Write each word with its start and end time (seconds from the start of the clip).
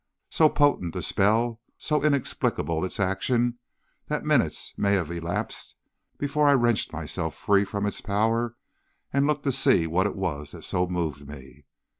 "So 0.31 0.49
potent 0.49 0.95
the 0.95 1.03
spell, 1.03 1.61
so 1.77 2.03
inexplicable 2.03 2.83
its 2.83 2.99
action, 2.99 3.59
that 4.07 4.25
minutes 4.25 4.73
may 4.75 4.93
have 4.93 5.11
elapsed 5.11 5.75
before 6.17 6.49
I 6.49 6.53
wrenched 6.55 6.91
myself 6.91 7.35
free 7.35 7.65
from 7.65 7.85
its 7.85 8.01
power 8.01 8.55
and 9.13 9.27
looked 9.27 9.43
to 9.43 9.51
see 9.51 9.85
what 9.85 10.07
it 10.07 10.15
was 10.15 10.53
that 10.53 10.63
so 10.63 10.87
moved 10.87 11.27
me. 11.27 11.65